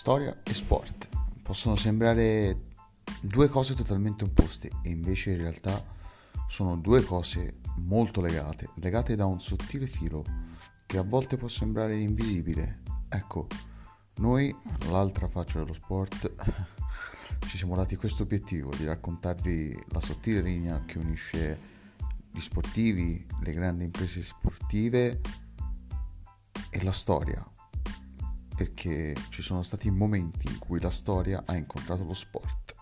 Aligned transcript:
Storia 0.00 0.34
e 0.42 0.54
sport 0.54 1.08
possono 1.42 1.76
sembrare 1.76 2.68
due 3.20 3.48
cose 3.48 3.74
totalmente 3.74 4.24
opposte 4.24 4.70
e 4.82 4.88
invece 4.88 5.32
in 5.32 5.36
realtà 5.36 5.84
sono 6.48 6.78
due 6.78 7.02
cose 7.04 7.58
molto 7.76 8.22
legate, 8.22 8.70
legate 8.76 9.14
da 9.14 9.26
un 9.26 9.38
sottile 9.40 9.86
filo 9.86 10.24
che 10.86 10.96
a 10.96 11.02
volte 11.02 11.36
può 11.36 11.48
sembrare 11.48 12.00
invisibile. 12.00 12.80
Ecco, 13.10 13.46
noi, 14.20 14.56
l'altra 14.88 15.28
faccia 15.28 15.58
dello 15.58 15.74
sport, 15.74 16.32
ci 17.46 17.58
siamo 17.58 17.76
dati 17.76 17.94
questo 17.96 18.22
obiettivo 18.22 18.70
di 18.74 18.86
raccontarvi 18.86 19.84
la 19.88 20.00
sottile 20.00 20.40
linea 20.40 20.82
che 20.86 20.96
unisce 20.96 21.60
gli 22.30 22.40
sportivi, 22.40 23.26
le 23.42 23.52
grandi 23.52 23.84
imprese 23.84 24.22
sportive 24.22 25.20
e 26.70 26.82
la 26.82 26.92
storia, 26.92 27.46
perché 28.60 29.14
ci 29.30 29.40
sono 29.40 29.62
stati 29.62 29.90
momenti 29.90 30.46
in 30.46 30.58
cui 30.58 30.80
la 30.80 30.90
storia 30.90 31.44
ha 31.46 31.56
incontrato 31.56 32.04
lo 32.04 32.12
sport. 32.12 32.79